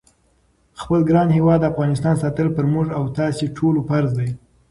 خپل 0.81 0.99
ګران 1.09 1.29
هیواد 1.37 1.67
افغانستان 1.71 2.15
ساتل 2.23 2.47
پر 2.55 2.65
موږ 2.73 2.87
او 2.97 3.03
تاسی 3.17 3.45
ټولوفرض 3.57 4.11
دی 4.19 4.29